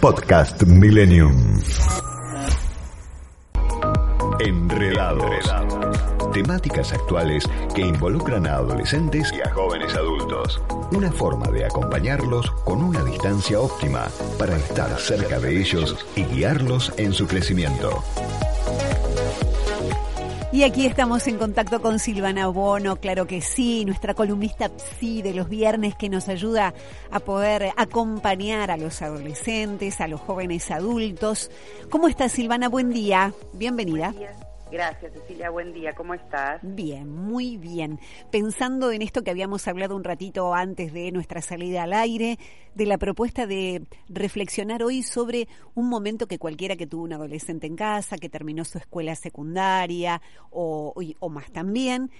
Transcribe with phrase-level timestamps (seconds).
[0.00, 1.60] Podcast Millennium.
[4.38, 5.52] Enredados.
[6.32, 7.44] Temáticas actuales
[7.74, 10.62] que involucran a adolescentes y a jóvenes adultos.
[10.92, 14.06] Una forma de acompañarlos con una distancia óptima
[14.38, 18.04] para estar cerca de ellos y guiarlos en su crecimiento.
[20.50, 25.34] Y aquí estamos en contacto con Silvana Bono, claro que sí, nuestra columnista sí de
[25.34, 26.72] los viernes que nos ayuda
[27.10, 31.50] a poder acompañar a los adolescentes, a los jóvenes adultos.
[31.90, 32.70] ¿Cómo estás Silvana?
[32.70, 34.14] Buen día, bienvenida.
[34.70, 35.50] Gracias, Cecilia.
[35.50, 35.94] Buen día.
[35.94, 36.60] ¿Cómo estás?
[36.62, 37.98] Bien, muy bien.
[38.30, 42.38] Pensando en esto que habíamos hablado un ratito antes de nuestra salida al aire,
[42.74, 47.66] de la propuesta de reflexionar hoy sobre un momento que cualquiera que tuvo un adolescente
[47.66, 52.10] en casa, que terminó su escuela secundaria o, o más también,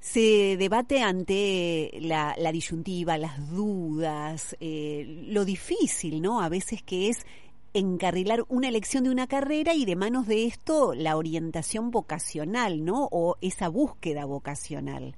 [0.00, 6.40] se debate ante la, disyuntiva, las dudas, eh, lo difícil, ¿no?
[6.40, 7.26] A veces que es
[7.74, 13.08] encarrilar una elección de una carrera y de manos de esto la orientación vocacional, ¿no?
[13.10, 15.14] O esa búsqueda vocacional.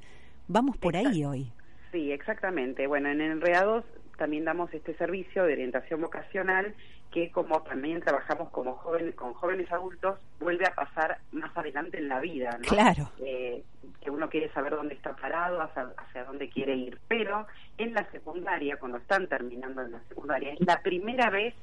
[0.48, 1.52] Vamos por ahí hoy.
[1.92, 2.86] Sí, exactamente.
[2.86, 3.84] Bueno, en Enredados
[4.16, 6.74] también damos este servicio de orientación vocacional
[7.10, 12.08] que como también trabajamos como jóvenes, con jóvenes adultos, vuelve a pasar más adelante en
[12.08, 12.68] la vida, ¿no?
[12.68, 13.10] Claro.
[13.18, 13.64] Eh,
[14.00, 16.98] que uno quiere saber dónde está parado, hacia, hacia, dónde quiere ir.
[17.08, 17.46] Pero
[17.78, 21.54] en la secundaria, cuando están terminando en la secundaria, es la primera vez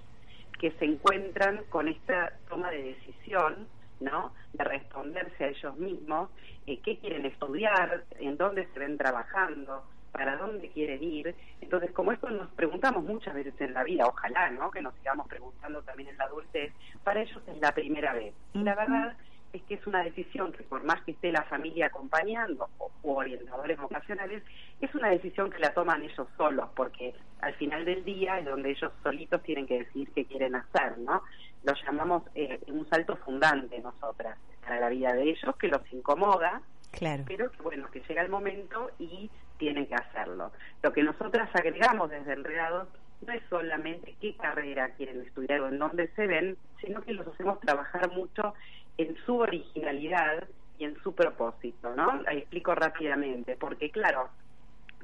[0.60, 3.68] que se encuentran con esta toma de decisión,
[4.00, 4.34] ¿no?
[4.54, 6.30] De responderse a ellos mismos,
[6.66, 11.36] eh, qué quieren estudiar, en dónde se ven trabajando, para dónde quieren ir.
[11.62, 14.72] Entonces, como esto nos preguntamos muchas veces en la vida, ojalá, ¿no?
[14.72, 16.74] Que nos sigamos preguntando también en la adultez,
[17.04, 18.34] para ellos es la primera vez.
[18.54, 19.16] Y la verdad
[19.58, 23.78] es que es una decisión que por más que esté la familia acompañando o, orientadores
[23.78, 24.44] vocacionales,
[24.82, 28.72] es una decisión que la toman ellos solos, porque al final del día es donde
[28.72, 31.24] ellos solitos tienen que decidir qué quieren hacer, ¿no?
[31.64, 36.62] Lo llamamos eh, un salto fundante nosotras para la vida de ellos, que los incomoda,
[36.92, 37.24] claro.
[37.28, 40.52] pero que bueno, que llega el momento y tienen que hacerlo.
[40.84, 42.88] Lo que nosotras agregamos desde Enredados
[43.26, 47.28] no es solamente qué carrera quieren estudiar o en dónde se ven, sino que los
[47.28, 48.54] hacemos trabajar mucho
[48.98, 50.48] en su originalidad
[50.80, 52.22] y en su propósito, ¿no?
[52.28, 54.30] Ahí explico rápidamente, porque claro,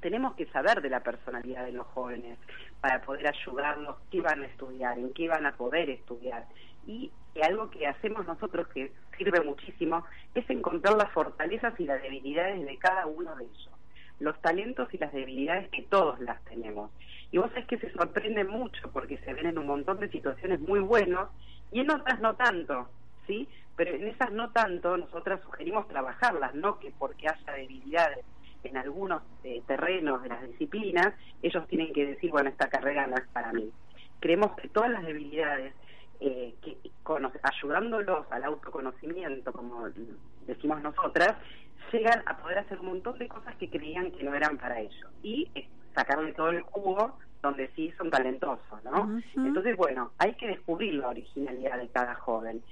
[0.01, 2.37] tenemos que saber de la personalidad de los jóvenes
[2.81, 6.45] para poder ayudarlos qué van a estudiar, en qué van a poder estudiar.
[6.85, 7.11] Y
[7.41, 10.03] algo que hacemos nosotros que sirve muchísimo
[10.35, 13.69] es encontrar las fortalezas y las debilidades de cada uno de ellos,
[14.19, 16.91] los talentos y las debilidades que todos las tenemos.
[17.31, 20.59] Y vos sabés que se sorprende mucho porque se ven en un montón de situaciones
[20.59, 21.29] muy buenos
[21.71, 22.89] y en otras no tanto,
[23.27, 23.47] ¿sí?
[23.75, 28.25] Pero en esas no tanto, nosotras sugerimos trabajarlas, no que porque haya debilidades
[28.63, 33.15] en algunos eh, terrenos de las disciplinas, ellos tienen que decir, bueno, esta carrera no
[33.15, 33.69] es para mí.
[34.19, 35.73] Creemos que todas las debilidades,
[36.19, 36.77] eh, que
[37.41, 39.89] ayudándolos al autoconocimiento, como
[40.47, 41.35] decimos nosotras,
[41.91, 45.11] llegan a poder hacer un montón de cosas que creían que no eran para ellos.
[45.21, 49.19] Y eh, sacarle todo el jugo donde sí son talentosos, ¿no?
[49.35, 52.63] Entonces, bueno, hay que descubrir la originalidad de cada joven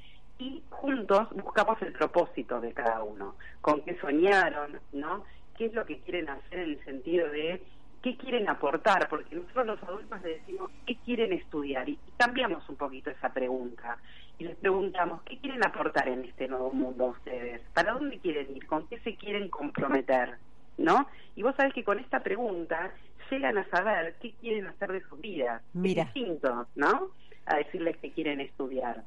[0.41, 5.23] y juntos buscamos el propósito de cada uno, con qué soñaron, ¿no?
[5.55, 7.61] ¿Qué es lo que quieren hacer en el sentido de
[8.01, 9.07] qué quieren aportar?
[9.07, 13.99] Porque nosotros los adultos le decimos qué quieren estudiar y cambiamos un poquito esa pregunta
[14.39, 18.65] y les preguntamos qué quieren aportar en este nuevo mundo ustedes, para dónde quieren ir,
[18.65, 20.39] con qué se quieren comprometer.
[20.79, 21.07] ¿no?
[21.35, 22.91] Y vos sabés que con esta pregunta
[23.29, 25.61] llegan a saber qué quieren hacer de sus vidas.
[25.73, 26.03] Mira.
[26.03, 27.11] Es distinto, ¿no?
[27.45, 29.03] A decirles que quieren estudiar.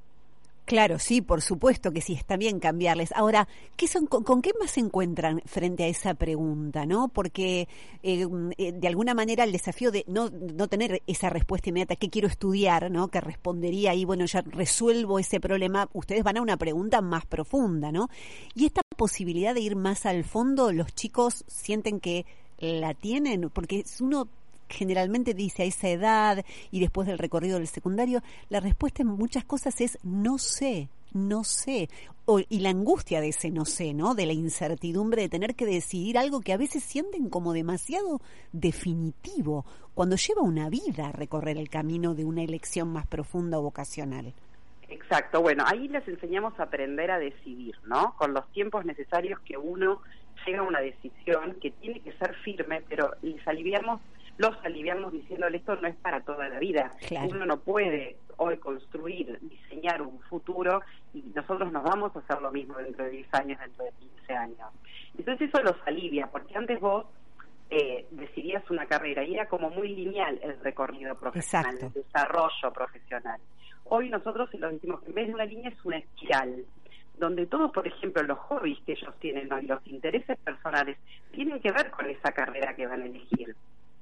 [0.64, 3.12] Claro, sí, por supuesto que sí, está bien cambiarles.
[3.12, 3.46] Ahora,
[3.76, 7.08] ¿qué son, con, qué más se encuentran frente a esa pregunta, no?
[7.08, 7.68] Porque
[8.02, 8.26] eh,
[8.56, 12.28] eh, de alguna manera el desafío de no, no tener esa respuesta inmediata, ¿qué quiero
[12.28, 13.08] estudiar, no?
[13.08, 15.90] Que respondería ahí, bueno, ya resuelvo ese problema.
[15.92, 18.08] Ustedes van a una pregunta más profunda, ¿no?
[18.54, 22.24] Y esta posibilidad de ir más al fondo, los chicos sienten que
[22.58, 24.28] la tienen, porque uno
[24.68, 29.44] generalmente dice a esa edad y después del recorrido del secundario, la respuesta en muchas
[29.44, 31.88] cosas es no sé, no sé.
[32.48, 34.14] y la angustia de ese no sé, ¿no?
[34.14, 38.20] De la incertidumbre de tener que decidir algo que a veces sienten como demasiado
[38.52, 39.64] definitivo,
[39.94, 44.34] cuando lleva una vida recorrer el camino de una elección más profunda o vocacional.
[44.88, 48.14] Exacto, bueno, ahí les enseñamos a aprender a decidir, ¿no?
[48.18, 50.00] Con los tiempos necesarios que uno
[50.46, 54.00] llega a una decisión que tiene que ser firme, pero les aliviamos,
[54.38, 56.92] los aliviamos diciéndole esto no es para toda la vida.
[57.28, 60.82] Uno no puede hoy construir, diseñar un futuro
[61.12, 64.32] y nosotros nos vamos a hacer lo mismo dentro de 10 años, dentro de 15
[64.34, 64.70] años.
[65.16, 67.06] Entonces eso los alivia, porque antes vos
[67.70, 73.40] eh, decidías una carrera y era como muy lineal el recorrido profesional, el desarrollo profesional.
[73.84, 76.64] Hoy nosotros lo decimos que en vez de una línea es una espiral,
[77.18, 80.98] donde todos, por ejemplo, los hobbies que ellos tienen y los intereses personales
[81.30, 83.54] tienen que ver con esa carrera que van a elegir.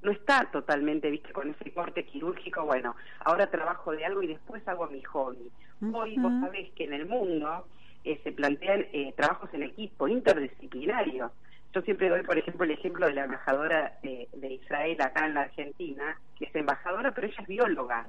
[0.03, 4.67] No está totalmente, viste, con ese corte quirúrgico, bueno, ahora trabajo de algo y después
[4.67, 5.49] hago mi hobby.
[5.93, 7.65] Hoy vos sabés que en el mundo
[8.03, 11.31] eh, se plantean eh, trabajos en equipo, interdisciplinarios.
[11.73, 15.41] Yo siempre doy, por ejemplo, el ejemplo de la embajadora de Israel acá en la
[15.41, 18.07] Argentina, que es embajadora, pero ella es bióloga.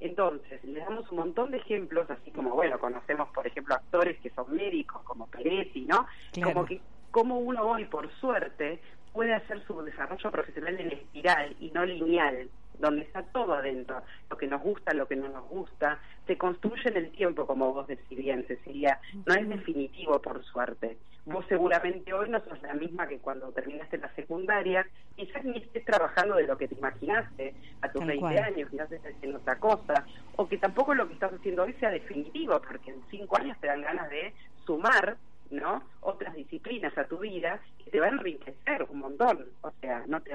[0.00, 4.30] Entonces, le damos un montón de ejemplos, así como, bueno, conocemos, por ejemplo, actores que
[4.30, 6.06] son médicos, como Peretti, ¿no?
[6.42, 8.80] Como que, como uno hoy, por suerte,
[9.12, 10.92] puede hacer su desarrollo profesional en
[11.28, 12.48] espiral y no lineal,
[12.78, 16.88] donde está todo adentro, lo que nos gusta, lo que no nos gusta, se construye
[16.88, 20.96] en el tiempo, como vos decís bien, Cecilia, no es definitivo por suerte.
[21.24, 24.86] Vos seguramente hoy no sos la misma que cuando terminaste la secundaria,
[25.16, 29.14] quizás ni estés trabajando de lo que te imaginaste a tus 20 años, quizás estés
[29.16, 33.02] haciendo otra cosa, o que tampoco lo que estás haciendo hoy sea definitivo, porque en
[33.10, 34.32] 5 años te dan ganas de
[34.64, 35.16] sumar
[35.50, 35.82] ¿no?
[36.00, 40.20] Otras disciplinas a tu vida que te van a enriquecer un montón, o sea, no
[40.20, 40.34] te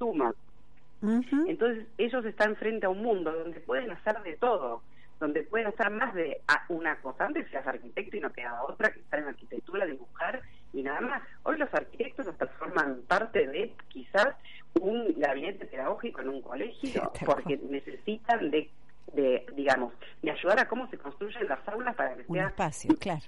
[0.00, 0.34] suma.
[1.46, 4.82] Entonces ellos están frente a un mundo donde pueden hacer de todo,
[5.18, 7.26] donde pueden hacer más de una cosa.
[7.26, 10.42] Antes eras arquitecto y no quedaba otra que estar en arquitectura, dibujar
[10.72, 11.22] y nada más.
[11.44, 14.34] Hoy los arquitectos hasta forman parte de quizás
[14.80, 18.68] un gabinete pedagógico en un colegio porque necesitan de
[19.12, 19.92] de digamos
[20.22, 23.20] de ayudar a cómo se construyen las aulas para que un espacio claro.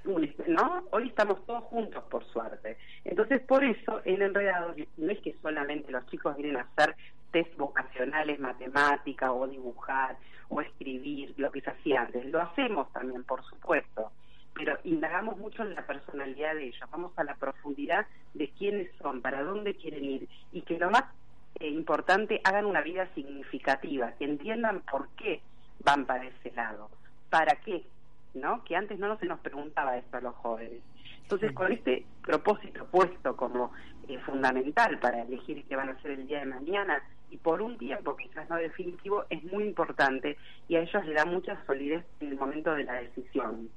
[0.47, 2.77] no hoy estamos todos juntos por suerte.
[3.05, 6.95] Entonces por eso en enredado no es que solamente los chicos vienen a hacer
[7.33, 10.17] test vocacionales, matemática o dibujar
[10.49, 12.27] o escribir, lo que se hacía antes.
[12.27, 14.13] Lo hacemos también, por supuesto,
[14.55, 19.23] pero indagamos mucho en la personalidad de ellos, vamos a la profundidad de quiénes son,
[19.23, 21.05] para dónde quieren ir y que lo más
[21.59, 25.41] eh, importante, hagan una vida significativa, que entiendan por qué
[25.85, 26.91] van para ese lado,
[27.31, 27.85] para qué,
[28.35, 28.63] ¿no?
[28.65, 30.81] Que antes no se nos preguntaba esto a los jóvenes.
[31.23, 33.73] Entonces, con este propósito puesto como
[34.09, 37.79] eh, fundamental para elegir qué van a hacer el día de mañana y por un
[37.79, 40.37] tiempo quizás no definitivo, es muy importante
[40.69, 43.71] y a ellos le da mucha solidez en el momento de la decisión.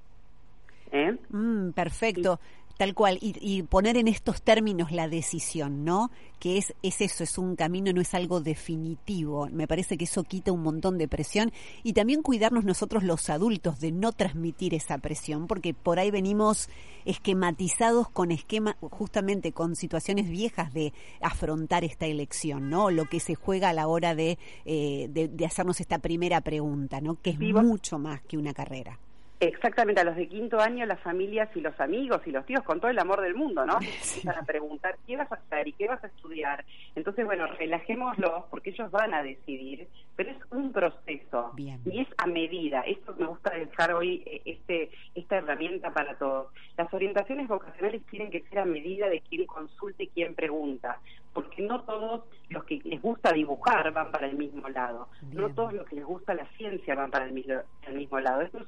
[0.92, 1.18] ¿Eh?
[1.30, 2.40] Mm, perfecto.
[2.78, 6.12] Tal cual, y, poner en estos términos la decisión, ¿no?
[6.40, 9.48] Que es, es eso, es un camino, no es algo definitivo.
[9.50, 13.80] Me parece que eso quita un montón de presión y también cuidarnos nosotros los adultos
[13.80, 16.68] de no transmitir esa presión, porque por ahí venimos
[17.06, 22.92] esquematizados con esquema, justamente con situaciones viejas de afrontar esta elección, ¿no?
[22.92, 27.22] Lo que se juega a la hora de, eh, de, hacernos esta primera pregunta, ¿no?
[27.22, 29.00] Que es mucho más que una carrera.
[29.48, 32.80] Exactamente, a los de quinto año las familias y los amigos y los tíos con
[32.80, 33.78] todo el amor del mundo, ¿no?
[34.26, 36.66] Para preguntar qué vas a hacer y qué vas a estudiar.
[36.96, 42.26] Entonces, bueno, relajémoslos porque ellos van a decidir, pero es un proceso y es a
[42.26, 42.82] medida.
[42.82, 46.48] Esto me gusta dejar hoy eh, este esta herramienta para todos.
[46.78, 51.00] Las orientaciones vocacionales tienen que ser a medida de quien consulte y quien pregunta,
[51.34, 55.74] porque no todos los que les gusta dibujar van para el mismo lado, no todos
[55.74, 57.56] los que les gusta la ciencia van para el mismo,
[57.88, 58.42] el mismo lado.
[58.42, 58.66] Esto es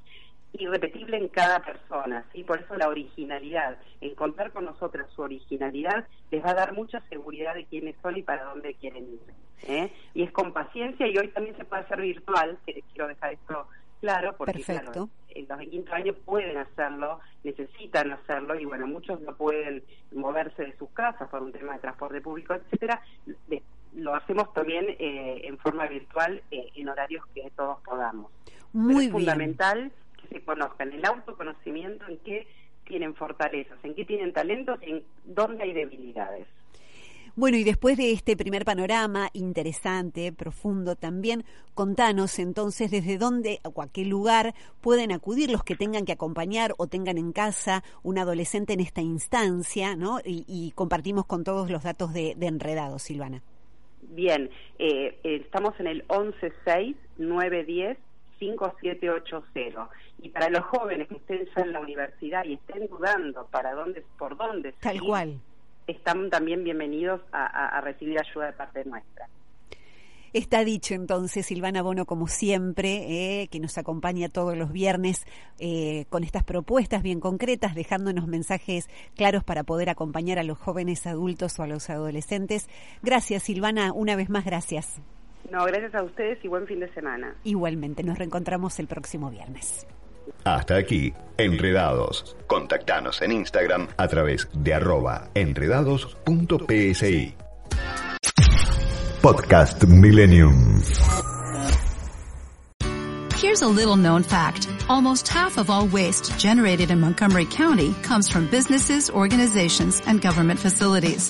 [0.54, 2.44] irrepetible en cada persona, ¿sí?
[2.44, 7.54] Por eso la originalidad, encontrar con nosotras su originalidad les va a dar mucha seguridad
[7.54, 9.20] de quiénes son y para dónde quieren ir.
[9.64, 9.92] ¿eh?
[10.14, 13.68] Y es con paciencia y hoy también se puede hacer virtual, que quiero dejar esto
[14.00, 19.36] claro, porque claro, los de quinto año pueden hacerlo, necesitan hacerlo y bueno, muchos no
[19.36, 23.02] pueden moverse de sus casas por un tema de transporte público, etcétera.
[23.96, 28.32] lo hacemos también eh, en forma virtual eh, en horarios que todos podamos.
[28.74, 29.92] Muy es fundamental
[30.30, 32.48] se conozcan, el autoconocimiento en qué
[32.86, 36.48] tienen fortalezas, en qué tienen talentos y en dónde hay debilidades.
[37.36, 41.44] Bueno, y después de este primer panorama interesante, profundo también,
[41.76, 46.74] contanos entonces desde dónde o a qué lugar pueden acudir los que tengan que acompañar
[46.80, 50.18] o tengan en casa un adolescente en esta instancia, ¿no?
[50.26, 53.44] Y, compartimos con todos los datos de, de Enredado, Silvana.
[54.02, 56.06] Bien, eh, estamos en el
[58.40, 59.90] 116-910-5780.
[60.20, 64.04] Y para los jóvenes que estén ya en la universidad y estén dudando para dónde,
[64.18, 65.40] por dónde, tal cual,
[65.86, 69.28] están también bienvenidos a recibir ayuda de parte nuestra.
[70.34, 75.26] Está dicho entonces, Silvana Bono, como siempre, eh, que nos acompaña todos los viernes
[75.58, 81.08] eh, con estas propuestas bien concretas, dejándonos mensajes claros para poder acompañar a los jóvenes
[81.08, 82.68] adultos o a los adolescentes.
[83.02, 85.02] Gracias, Silvana, una vez más, gracias.
[85.52, 87.36] No, gracias a ustedes y buen fin de semana.
[87.44, 89.86] Igualmente, nos reencontramos el próximo viernes.
[90.44, 92.36] Hasta aquí, Enredados.
[92.48, 97.36] Contactanos en Instagram a través de arroba enredados.psi.
[99.22, 100.82] Podcast Millennium.
[103.42, 104.68] Here's a little known fact.
[104.90, 110.60] Almost half of all waste generated in Montgomery County comes from businesses, organizations, and government
[110.60, 111.30] facilities.